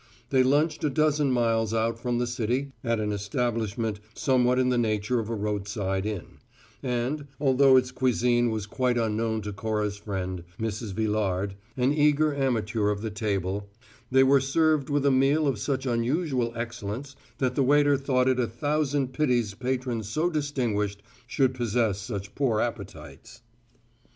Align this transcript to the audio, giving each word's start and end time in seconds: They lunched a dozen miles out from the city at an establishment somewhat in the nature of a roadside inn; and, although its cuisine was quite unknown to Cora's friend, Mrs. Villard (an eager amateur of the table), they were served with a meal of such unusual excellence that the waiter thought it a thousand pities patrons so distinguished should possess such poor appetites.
They 0.31 0.41
lunched 0.41 0.83
a 0.83 0.89
dozen 0.89 1.31
miles 1.31 1.75
out 1.75 1.99
from 1.99 2.17
the 2.17 2.25
city 2.25 2.71
at 2.83 2.99
an 2.99 3.11
establishment 3.11 3.99
somewhat 4.15 4.57
in 4.57 4.69
the 4.69 4.77
nature 4.79 5.19
of 5.19 5.29
a 5.29 5.35
roadside 5.35 6.07
inn; 6.07 6.39
and, 6.81 7.27
although 7.39 7.77
its 7.77 7.91
cuisine 7.91 8.49
was 8.49 8.65
quite 8.65 8.97
unknown 8.97 9.43
to 9.43 9.53
Cora's 9.53 9.97
friend, 9.97 10.43
Mrs. 10.59 10.93
Villard 10.93 11.53
(an 11.77 11.93
eager 11.93 12.33
amateur 12.35 12.89
of 12.89 13.03
the 13.03 13.11
table), 13.11 13.69
they 14.09 14.23
were 14.23 14.41
served 14.41 14.89
with 14.89 15.05
a 15.05 15.11
meal 15.11 15.45
of 15.45 15.59
such 15.59 15.85
unusual 15.85 16.51
excellence 16.55 17.15
that 17.37 17.53
the 17.53 17.61
waiter 17.61 17.95
thought 17.95 18.27
it 18.27 18.39
a 18.39 18.47
thousand 18.47 19.13
pities 19.13 19.53
patrons 19.53 20.09
so 20.09 20.31
distinguished 20.31 21.03
should 21.27 21.53
possess 21.53 21.99
such 21.99 22.33
poor 22.33 22.59
appetites. 22.59 23.43